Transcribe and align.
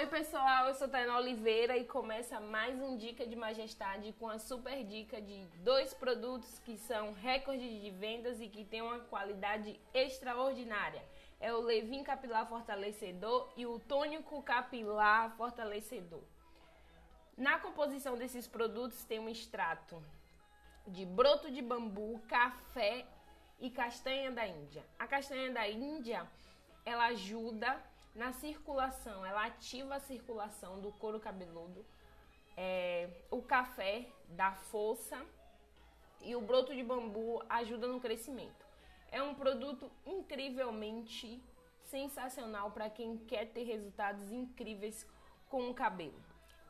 Oi 0.00 0.06
pessoal, 0.06 0.68
eu 0.68 0.74
sou 0.74 0.88
Tainá 0.88 1.18
Oliveira 1.18 1.76
e 1.76 1.84
começa 1.84 2.40
mais 2.40 2.74
um 2.80 2.96
Dica 2.96 3.26
de 3.26 3.36
Majestade 3.36 4.14
com 4.18 4.30
a 4.30 4.38
super 4.38 4.82
dica 4.82 5.20
de 5.20 5.44
dois 5.62 5.92
produtos 5.92 6.58
que 6.60 6.78
são 6.78 7.12
recordes 7.12 7.82
de 7.82 7.90
vendas 7.90 8.40
e 8.40 8.48
que 8.48 8.64
têm 8.64 8.80
uma 8.80 9.00
qualidade 9.00 9.78
extraordinária. 9.92 11.04
É 11.38 11.52
o 11.52 11.60
Levin 11.60 12.02
Capilar 12.02 12.48
Fortalecedor 12.48 13.52
e 13.58 13.66
o 13.66 13.78
Tônico 13.78 14.42
Capilar 14.42 15.36
Fortalecedor. 15.36 16.22
Na 17.36 17.58
composição 17.58 18.16
desses 18.16 18.46
produtos 18.46 19.04
tem 19.04 19.18
um 19.18 19.28
extrato 19.28 20.02
de 20.86 21.04
broto 21.04 21.50
de 21.50 21.60
bambu, 21.60 22.18
café 22.26 23.04
e 23.60 23.68
castanha 23.68 24.30
da 24.30 24.46
Índia. 24.46 24.82
A 24.98 25.06
castanha 25.06 25.52
da 25.52 25.68
Índia, 25.68 26.26
ela 26.86 27.08
ajuda 27.08 27.89
na 28.14 28.32
circulação, 28.32 29.24
ela 29.24 29.46
ativa 29.46 29.96
a 29.96 30.00
circulação 30.00 30.80
do 30.80 30.92
couro 30.92 31.20
cabeludo. 31.20 31.84
É, 32.56 33.08
o 33.30 33.40
café 33.40 34.06
dá 34.28 34.52
força 34.52 35.24
e 36.20 36.34
o 36.34 36.40
broto 36.40 36.74
de 36.74 36.82
bambu 36.82 37.42
ajuda 37.48 37.86
no 37.86 38.00
crescimento. 38.00 38.66
É 39.10 39.22
um 39.22 39.34
produto 39.34 39.90
incrivelmente 40.04 41.42
sensacional 41.84 42.70
para 42.70 42.90
quem 42.90 43.16
quer 43.18 43.46
ter 43.46 43.64
resultados 43.64 44.30
incríveis 44.30 45.06
com 45.48 45.68
o 45.68 45.74
cabelo. 45.74 46.22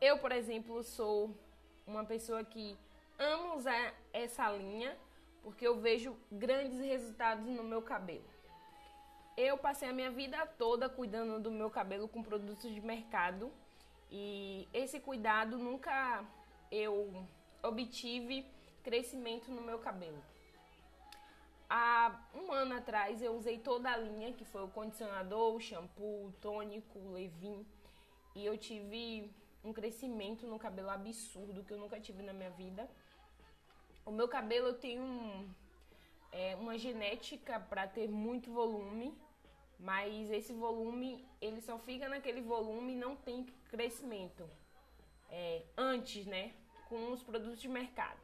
Eu, 0.00 0.18
por 0.18 0.32
exemplo, 0.32 0.82
sou 0.82 1.34
uma 1.86 2.04
pessoa 2.04 2.44
que 2.44 2.76
amo 3.18 3.56
usar 3.56 3.94
essa 4.12 4.50
linha 4.50 4.96
porque 5.42 5.66
eu 5.66 5.80
vejo 5.80 6.16
grandes 6.30 6.80
resultados 6.80 7.46
no 7.46 7.62
meu 7.62 7.80
cabelo. 7.80 8.24
Eu 9.36 9.58
passei 9.58 9.88
a 9.88 9.92
minha 9.92 10.10
vida 10.10 10.46
toda 10.58 10.88
cuidando 10.88 11.38
do 11.38 11.50
meu 11.50 11.68
cabelo 11.68 12.08
com 12.08 12.22
produtos 12.22 12.72
de 12.72 12.80
mercado 12.80 13.52
e 14.10 14.66
esse 14.72 14.98
cuidado 14.98 15.58
nunca 15.58 16.24
eu 16.70 17.26
obtive 17.62 18.46
crescimento 18.82 19.50
no 19.50 19.60
meu 19.60 19.78
cabelo. 19.78 20.22
Há 21.68 22.18
um 22.34 22.50
ano 22.50 22.76
atrás 22.76 23.20
eu 23.20 23.36
usei 23.36 23.58
toda 23.58 23.90
a 23.90 23.96
linha, 23.98 24.32
que 24.32 24.44
foi 24.44 24.62
o 24.62 24.68
condicionador, 24.68 25.54
o 25.54 25.60
shampoo, 25.60 26.28
o 26.28 26.32
tônico, 26.40 26.98
o 26.98 27.12
Levin, 27.12 27.66
e 28.34 28.46
eu 28.46 28.56
tive 28.56 29.30
um 29.62 29.72
crescimento 29.72 30.46
no 30.46 30.58
cabelo 30.58 30.88
absurdo 30.88 31.62
que 31.62 31.72
eu 31.72 31.78
nunca 31.78 32.00
tive 32.00 32.22
na 32.22 32.32
minha 32.32 32.50
vida. 32.50 32.88
O 34.06 34.12
meu 34.12 34.28
cabelo 34.28 34.72
tem 34.74 34.98
um, 34.98 35.46
é, 36.32 36.54
uma 36.54 36.78
genética 36.78 37.58
para 37.58 37.86
ter 37.88 38.08
muito 38.08 38.52
volume, 38.52 39.12
mas 39.78 40.30
esse 40.30 40.52
volume 40.52 41.24
ele 41.40 41.60
só 41.60 41.78
fica 41.78 42.08
naquele 42.08 42.40
volume 42.40 42.92
e 42.92 42.96
não 42.96 43.14
tem 43.16 43.44
crescimento. 43.70 44.48
É, 45.28 45.62
antes, 45.76 46.24
né? 46.26 46.52
Com 46.88 47.12
os 47.12 47.22
produtos 47.22 47.60
de 47.60 47.68
mercado. 47.68 48.18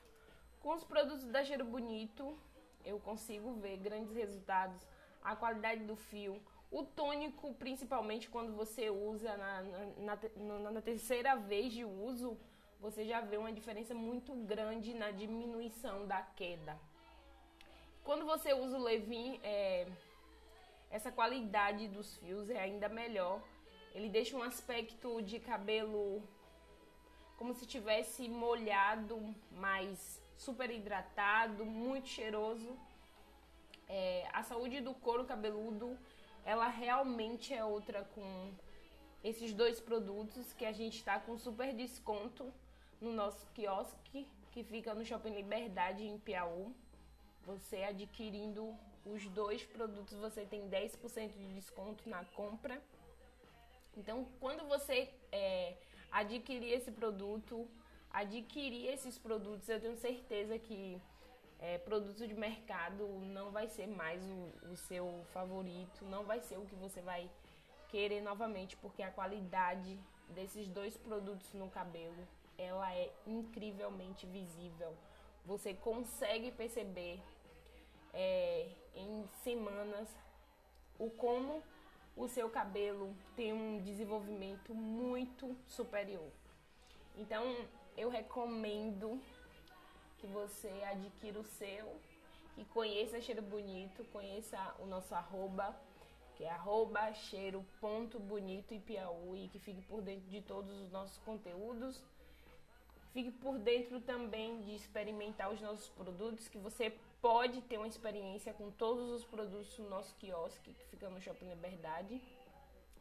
Com 0.61 0.75
os 0.75 0.84
produtos 0.84 1.25
da 1.27 1.45
Cheiro 1.45 1.64
Bonito, 1.64 2.39
eu 2.84 2.98
consigo 3.00 3.53
ver 3.55 3.77
grandes 3.78 4.14
resultados. 4.14 4.86
A 5.23 5.36
qualidade 5.36 5.84
do 5.84 5.97
fio, 5.97 6.41
o 6.70 6.84
tônico, 6.84 7.53
principalmente 7.55 8.28
quando 8.28 8.55
você 8.55 8.89
usa 8.89 9.36
na, 9.36 9.62
na, 9.98 10.19
na, 10.36 10.70
na 10.70 10.83
terceira 10.83 11.36
vez 11.36 11.73
de 11.73 11.84
uso, 11.84 12.39
você 12.80 13.05
já 13.05 13.20
vê 13.20 13.36
uma 13.36 13.53
diferença 13.53 13.95
muito 13.95 14.34
grande 14.34 14.95
na 14.95 15.11
diminuição 15.11 16.06
da 16.06 16.23
queda. 16.23 16.77
Quando 18.03 18.25
você 18.25 18.53
usa 18.53 18.77
o 18.77 18.83
Levin, 18.83 19.39
é, 19.45 19.86
essa 20.93 21.11
qualidade 21.11 21.89
dos 21.89 22.19
fios 22.19 22.51
é 22.51 22.61
ainda 22.61 22.89
melhor. 22.89 23.43
Ele 23.95 24.09
deixa 24.11 24.37
um 24.37 24.43
aspecto 24.43 25.23
de 25.23 25.41
cabelo 25.41 26.23
como 27.39 27.55
se 27.55 27.67
tivesse 27.67 28.29
molhado, 28.29 29.35
mas 29.51 30.23
super 30.37 30.70
hidratado, 30.70 31.64
muito 31.64 32.08
cheiroso. 32.08 32.79
É, 33.89 34.29
a 34.33 34.42
saúde 34.42 34.80
do 34.80 34.95
couro 34.95 35.25
cabeludo, 35.25 35.98
ela 36.45 36.69
realmente 36.69 37.55
é 37.55 37.64
outra 37.64 38.05
com 38.14 38.53
esses 39.24 39.55
dois 39.55 39.80
produtos 39.80 40.53
que 40.53 40.67
a 40.67 40.73
gente 40.73 40.98
está 40.98 41.19
com 41.19 41.39
super 41.39 41.74
desconto 41.74 42.53
no 43.01 43.13
nosso 43.13 43.47
quiosque 43.55 44.29
que 44.51 44.63
fica 44.63 44.95
no 44.95 45.05
Shopping 45.05 45.35
Liberdade 45.35 46.05
em 46.05 46.19
Piauí. 46.19 46.67
Você 47.45 47.83
adquirindo 47.83 48.77
os 49.05 49.27
dois 49.29 49.64
produtos, 49.64 50.17
você 50.18 50.45
tem 50.45 50.68
10% 50.68 51.30
de 51.30 51.55
desconto 51.55 52.08
na 52.08 52.24
compra. 52.24 52.80
Então, 53.96 54.27
quando 54.40 54.67
você 54.68 55.08
é, 55.30 55.74
adquirir 56.11 56.73
esse 56.73 56.90
produto, 56.90 57.68
adquirir 58.11 58.86
esses 58.86 59.18
produtos, 59.18 59.68
eu 59.68 59.80
tenho 59.80 59.96
certeza 59.96 60.58
que 60.58 61.01
é, 61.58 61.79
produto 61.79 62.27
de 62.27 62.35
mercado 62.35 63.07
não 63.33 63.51
vai 63.51 63.68
ser 63.68 63.86
mais 63.86 64.23
o, 64.24 64.73
o 64.73 64.77
seu 64.77 65.24
favorito, 65.33 66.05
não 66.07 66.24
vai 66.24 66.41
ser 66.41 66.58
o 66.58 66.67
que 66.67 66.74
você 66.74 67.01
vai 67.01 67.30
querer 67.89 68.20
novamente, 68.20 68.77
porque 68.77 69.02
a 69.02 69.11
qualidade 69.11 69.98
desses 70.29 70.67
dois 70.68 70.96
produtos 70.96 71.52
no 71.52 71.68
cabelo 71.68 72.27
ela 72.57 72.95
é 72.95 73.11
incrivelmente 73.27 74.27
visível. 74.27 74.95
Você 75.45 75.74
consegue 75.74 76.51
perceber 76.52 77.20
é, 78.12 78.68
em 78.95 79.27
semanas 79.42 80.08
o 80.98 81.11
como 81.11 81.63
o 82.17 82.29
seu 82.29 82.48
cabelo 82.51 83.14
tem 83.35 83.53
um 83.53 83.80
desenvolvimento 83.83 84.75
muito 84.75 85.57
superior. 85.67 86.30
Então 87.17 87.45
eu 87.97 88.08
recomendo 88.08 89.20
que 90.19 90.27
você 90.27 90.69
adquira 90.85 91.41
o 91.41 91.45
seu 91.45 92.01
e 92.57 92.64
conheça 92.67 93.20
Cheiro 93.20 93.42
Bonito, 93.42 94.05
conheça 94.13 94.58
o 94.79 94.86
nosso 94.86 95.14
arroba, 95.14 95.74
que 96.36 96.45
é 96.45 96.51
arroba 96.51 97.13
cheiro.bonito 97.14 98.74
e 98.74 98.79
Piauí, 98.79 99.48
que 99.48 99.59
fique 99.59 99.83
por 99.83 100.03
dentro 100.03 100.29
de 100.29 100.42
todos 100.42 100.70
os 100.80 100.91
nossos 100.91 101.19
conteúdos 101.19 102.03
Fique 103.12 103.30
por 103.30 103.58
dentro 103.58 104.00
também 104.00 104.61
de 104.62 104.74
experimentar 104.74 105.52
os 105.52 105.61
nossos 105.61 105.89
produtos, 105.90 106.48
que 106.48 106.56
você 106.56 106.95
pode 107.20 107.61
ter 107.62 107.77
uma 107.77 107.86
experiência 107.86 108.55
com 108.55 108.70
todos 108.70 109.11
os 109.11 109.24
produtos 109.24 109.77
do 109.77 109.89
nosso 109.89 110.14
quiosque, 110.17 110.73
que 110.73 110.84
fica 110.86 111.11
no 111.11 111.20
Shopping 111.20 111.48
Liberdade. 111.48 112.20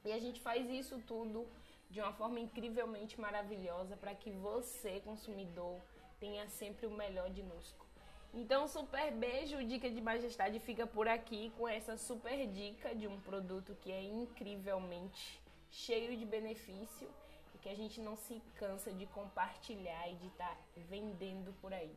E 0.04 0.12
a 0.12 0.20
gente 0.20 0.42
faz 0.42 0.70
isso 0.70 1.02
tudo 1.08 1.48
de 1.90 2.02
uma 2.02 2.12
forma 2.12 2.40
incrivelmente 2.40 3.20
maravilhosa 3.20 3.96
para 3.96 4.14
que 4.14 4.32
você, 4.32 5.00
consumidor, 5.02 5.80
tenha 6.20 6.48
sempre 6.50 6.86
o 6.88 6.92
melhor 6.92 7.30
de 7.30 7.44
nosco. 7.44 7.86
Então, 8.34 8.68
super 8.68 9.12
beijo, 9.12 9.64
Dica 9.64 9.90
de 9.90 10.02
Majestade 10.02 10.60
fica 10.60 10.88
por 10.88 11.08
aqui 11.08 11.52
com 11.58 11.68
essa 11.68 11.98
super 11.98 12.48
dica 12.48 12.96
de 12.96 13.08
um 13.08 13.20
produto 13.22 13.76
que 13.82 13.92
é 13.92 14.02
incrivelmente 14.02 15.42
cheio 15.70 16.18
de 16.18 16.26
benefício 16.26 17.10
e 17.54 17.58
que 17.58 17.70
a 17.70 17.76
gente 17.76 18.00
não 18.02 18.16
se 18.16 18.42
cansa 18.56 18.92
de 18.92 19.06
compartilhar 19.08 20.10
e 20.10 20.16
de 20.16 20.28
estar 20.28 20.50
tá 20.50 20.58
vendendo 20.90 21.54
por 21.62 21.74
aí. 21.74 21.96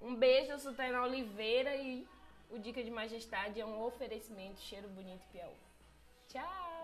Um 0.00 0.14
beijo, 0.14 0.52
eu 0.52 0.58
sou 0.58 0.74
Tainá 0.74 1.02
Oliveira 1.02 1.74
e 1.76 2.06
o 2.50 2.58
Dica 2.58 2.82
de 2.82 2.90
Majestade 2.90 3.60
é 3.60 3.66
um 3.66 3.82
oferecimento 3.82 4.60
cheiro 4.60 4.88
bonito 4.88 5.26
Piauí. 5.32 5.54
Tchau! 6.28 6.83